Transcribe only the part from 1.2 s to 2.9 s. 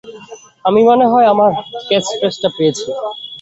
আমার ক্যাচফ্রেজটা পেয়েছি।